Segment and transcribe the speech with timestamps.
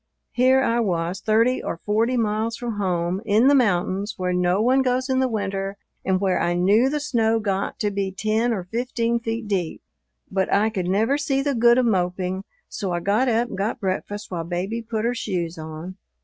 [0.31, 4.81] Here I was thirty or forty miles from home, in the mountains where no one
[4.81, 8.63] goes in the winter and where I knew the snow got to be ten or
[8.63, 9.83] fifteen feet deep.
[10.31, 13.79] But I could never see the good of moping, so I got up and got
[13.79, 15.97] breakfast while Baby put her shoes on.